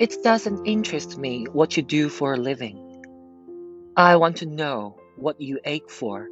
It 0.00 0.22
doesn't 0.22 0.64
interest 0.64 1.18
me 1.18 1.44
what 1.52 1.76
you 1.76 1.82
do 1.82 2.08
for 2.08 2.32
a 2.32 2.38
living. 2.38 3.02
I 3.98 4.16
want 4.16 4.38
to 4.38 4.46
know 4.46 4.96
what 5.18 5.38
you 5.38 5.60
ache 5.66 5.90
for, 5.90 6.26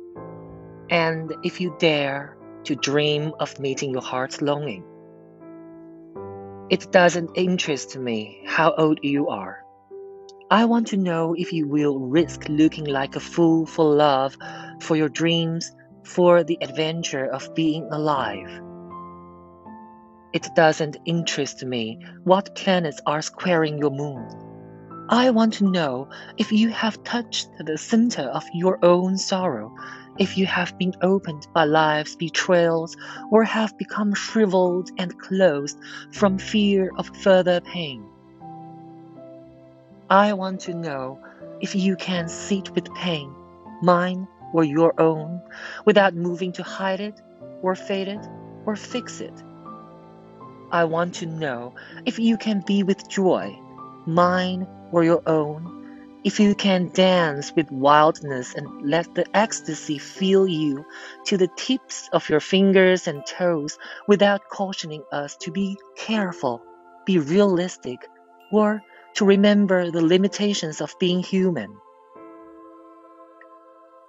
and 0.88 1.34
if 1.42 1.60
you 1.60 1.76
dare 1.78 2.38
to 2.64 2.74
dream 2.74 3.34
of 3.38 3.60
meeting 3.60 3.90
your 3.90 4.00
heart's 4.00 4.40
longing. 4.40 4.84
It 6.70 6.90
doesn't 6.92 7.32
interest 7.34 7.94
me 7.98 8.42
how 8.46 8.72
old 8.72 9.00
you 9.02 9.28
are. 9.28 9.62
I 10.50 10.64
want 10.64 10.86
to 10.86 10.96
know 10.96 11.34
if 11.34 11.52
you 11.52 11.68
will 11.68 11.98
risk 11.98 12.48
looking 12.48 12.86
like 12.86 13.16
a 13.16 13.20
fool 13.20 13.66
for 13.66 13.94
love, 13.94 14.34
for 14.80 14.96
your 14.96 15.10
dreams, 15.10 15.70
for 16.04 16.42
the 16.42 16.56
adventure 16.62 17.26
of 17.26 17.54
being 17.54 17.86
alive. 17.92 18.48
It 20.32 20.48
doesn't 20.54 20.98
interest 21.06 21.64
me 21.64 21.98
what 22.24 22.54
planets 22.54 23.00
are 23.06 23.22
squaring 23.22 23.78
your 23.78 23.90
moon. 23.90 24.28
I 25.08 25.30
want 25.30 25.54
to 25.54 25.64
know 25.64 26.10
if 26.36 26.52
you 26.52 26.68
have 26.68 27.02
touched 27.02 27.48
the 27.64 27.78
center 27.78 28.24
of 28.24 28.44
your 28.52 28.78
own 28.84 29.16
sorrow, 29.16 29.74
if 30.18 30.36
you 30.36 30.44
have 30.44 30.76
been 30.76 30.94
opened 31.00 31.46
by 31.54 31.64
life's 31.64 32.14
betrayals, 32.14 32.94
or 33.30 33.42
have 33.42 33.78
become 33.78 34.12
shriveled 34.12 34.90
and 34.98 35.18
closed 35.18 35.78
from 36.12 36.36
fear 36.36 36.90
of 36.98 37.08
further 37.16 37.62
pain. 37.62 38.04
I 40.10 40.34
want 40.34 40.60
to 40.62 40.74
know 40.74 41.18
if 41.62 41.74
you 41.74 41.96
can 41.96 42.28
sit 42.28 42.70
with 42.74 42.92
pain, 42.94 43.34
mine 43.80 44.28
or 44.52 44.62
your 44.64 44.92
own, 45.00 45.40
without 45.86 46.14
moving 46.14 46.52
to 46.52 46.62
hide 46.62 47.00
it, 47.00 47.18
or 47.62 47.74
fade 47.74 48.08
it, 48.08 48.26
or 48.66 48.76
fix 48.76 49.22
it. 49.22 49.42
I 50.70 50.84
want 50.84 51.14
to 51.16 51.26
know 51.26 51.74
if 52.04 52.18
you 52.18 52.36
can 52.36 52.62
be 52.66 52.82
with 52.82 53.08
joy, 53.08 53.58
mine 54.06 54.66
or 54.92 55.02
your 55.02 55.22
own, 55.26 56.20
if 56.24 56.40
you 56.40 56.54
can 56.54 56.90
dance 56.92 57.54
with 57.56 57.70
wildness 57.70 58.54
and 58.54 58.82
let 58.82 59.14
the 59.14 59.24
ecstasy 59.34 59.96
fill 59.96 60.46
you 60.46 60.84
to 61.24 61.38
the 61.38 61.48
tips 61.56 62.10
of 62.12 62.28
your 62.28 62.40
fingers 62.40 63.08
and 63.08 63.24
toes 63.24 63.78
without 64.06 64.50
cautioning 64.50 65.04
us 65.10 65.36
to 65.38 65.50
be 65.50 65.78
careful, 65.96 66.62
be 67.06 67.18
realistic, 67.18 68.06
or 68.52 68.82
to 69.14 69.24
remember 69.24 69.90
the 69.90 70.04
limitations 70.04 70.82
of 70.82 70.98
being 70.98 71.22
human. 71.22 71.74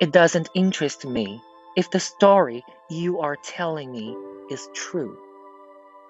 It 0.01 0.11
doesn't 0.11 0.49
interest 0.53 1.05
me 1.05 1.41
if 1.77 1.89
the 1.89 2.01
story 2.01 2.65
you 2.89 3.21
are 3.21 3.37
telling 3.37 3.91
me 3.91 4.17
is 4.49 4.67
true. 4.73 5.17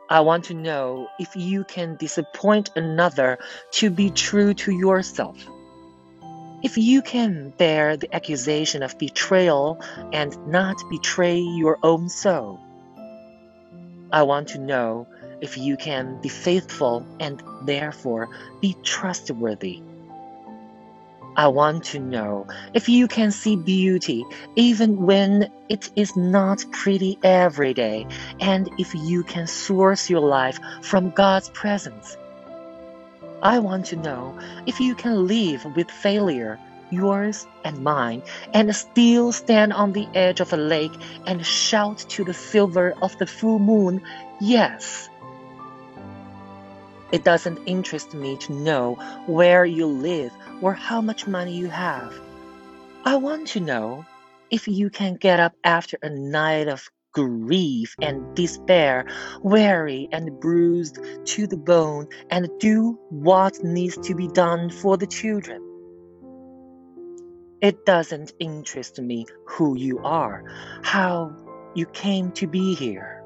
I 0.09 0.21
want 0.21 0.45
to 0.45 0.55
know 0.55 1.07
if 1.19 1.35
you 1.35 1.63
can 1.65 1.95
disappoint 1.97 2.71
another 2.75 3.37
to 3.73 3.91
be 3.91 4.09
true 4.09 4.55
to 4.55 4.71
yourself. 4.71 5.37
If 6.63 6.77
you 6.77 7.03
can 7.03 7.53
bear 7.57 7.95
the 7.95 8.13
accusation 8.13 8.83
of 8.83 8.97
betrayal 8.97 9.79
and 10.11 10.35
not 10.47 10.77
betray 10.89 11.37
your 11.39 11.77
own 11.83 12.09
soul. 12.09 12.59
I 14.11 14.23
want 14.23 14.49
to 14.49 14.59
know 14.59 15.07
if 15.41 15.57
you 15.57 15.77
can 15.77 16.19
be 16.21 16.29
faithful 16.29 17.05
and 17.19 17.43
therefore 17.63 18.29
be 18.61 18.75
trustworthy. 18.83 19.83
I 21.39 21.47
want 21.47 21.85
to 21.95 21.99
know 21.99 22.47
if 22.73 22.89
you 22.89 23.07
can 23.07 23.31
see 23.31 23.55
beauty 23.55 24.25
even 24.57 24.97
when 24.97 25.49
it 25.69 25.89
is 25.95 26.17
not 26.17 26.65
pretty 26.73 27.17
every 27.23 27.73
day, 27.73 28.07
and 28.41 28.69
if 28.77 28.93
you 28.93 29.23
can 29.23 29.47
source 29.47 30.09
your 30.09 30.19
life 30.19 30.59
from 30.81 31.11
God's 31.11 31.47
presence. 31.47 32.17
I 33.41 33.59
want 33.59 33.85
to 33.85 33.95
know 33.95 34.37
if 34.65 34.81
you 34.81 34.95
can 34.95 35.27
live 35.27 35.63
with 35.77 35.89
failure, 35.89 36.59
yours 36.89 37.47
and 37.63 37.85
mine, 37.85 38.21
and 38.53 38.75
still 38.75 39.31
stand 39.31 39.71
on 39.71 39.93
the 39.93 40.09
edge 40.13 40.41
of 40.41 40.51
a 40.51 40.57
lake 40.57 40.97
and 41.25 41.45
shout 41.45 41.99
to 42.09 42.25
the 42.25 42.33
silver 42.33 42.93
of 43.01 43.17
the 43.17 43.27
full 43.27 43.59
moon, 43.59 44.01
Yes. 44.41 45.09
It 47.11 47.23
doesn't 47.23 47.59
interest 47.65 48.13
me 48.13 48.37
to 48.37 48.53
know 48.53 48.95
where 49.25 49.65
you 49.65 49.87
live 49.87 50.31
or 50.61 50.73
how 50.73 51.01
much 51.01 51.27
money 51.27 51.55
you 51.55 51.67
have. 51.67 52.13
I 53.03 53.15
want 53.15 53.47
to 53.49 53.59
know 53.59 54.05
if 54.51 54.67
you 54.67 54.89
can 54.89 55.15
get 55.15 55.39
up 55.39 55.53
after 55.63 55.97
a 56.01 56.09
night 56.09 56.67
of 56.67 56.87
grief 57.11 57.95
and 58.01 58.35
despair, 58.35 59.05
weary 59.41 60.07
and 60.11 60.39
bruised 60.39 60.99
to 61.25 61.47
the 61.47 61.57
bone, 61.57 62.07
and 62.29 62.47
do 62.59 62.99
what 63.09 63.63
needs 63.63 63.97
to 63.97 64.13
be 64.13 64.27
done 64.27 64.69
for 64.69 64.95
the 64.95 65.07
children. 65.07 65.65
It 67.61 67.85
doesn't 67.85 68.33
interest 68.39 68.99
me 68.99 69.25
who 69.45 69.75
you 69.75 69.99
are, 69.99 70.43
how 70.83 71.35
you 71.73 71.85
came 71.87 72.31
to 72.33 72.47
be 72.47 72.75
here. 72.75 73.18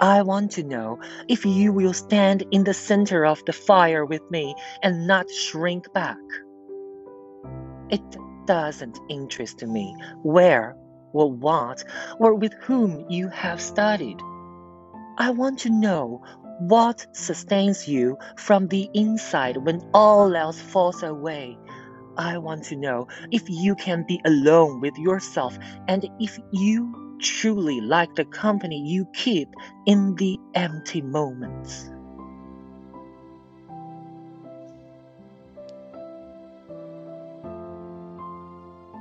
I 0.00 0.22
want 0.22 0.50
to 0.52 0.62
know 0.62 1.00
if 1.26 1.46
you 1.46 1.72
will 1.72 1.94
stand 1.94 2.44
in 2.50 2.64
the 2.64 2.74
center 2.74 3.24
of 3.24 3.42
the 3.46 3.52
fire 3.52 4.04
with 4.04 4.22
me 4.30 4.54
and 4.82 5.06
not 5.06 5.30
shrink 5.30 5.90
back. 5.94 6.18
It 7.88 8.02
doesn't 8.46 8.98
interest 9.08 9.62
me 9.62 9.96
where 10.22 10.76
or 11.12 11.32
what 11.32 11.82
or 12.18 12.34
with 12.34 12.52
whom 12.60 13.06
you 13.08 13.28
have 13.28 13.60
studied. 13.60 14.20
I 15.16 15.30
want 15.30 15.60
to 15.60 15.70
know 15.70 16.22
what 16.58 17.06
sustains 17.12 17.88
you 17.88 18.18
from 18.36 18.68
the 18.68 18.90
inside 18.92 19.56
when 19.56 19.80
all 19.94 20.36
else 20.36 20.60
falls 20.60 21.02
away. 21.02 21.56
I 22.18 22.36
want 22.36 22.64
to 22.64 22.76
know 22.76 23.08
if 23.30 23.48
you 23.48 23.74
can 23.74 24.04
be 24.06 24.20
alone 24.26 24.80
with 24.80 24.96
yourself 24.98 25.58
and 25.88 26.06
if 26.18 26.38
you 26.52 27.05
truly 27.20 27.80
like 27.80 28.14
the 28.14 28.24
company 28.24 28.80
you 28.80 29.06
keep 29.14 29.48
in 29.86 30.14
the 30.16 30.38
empty 30.54 31.02
moments. 31.02 31.90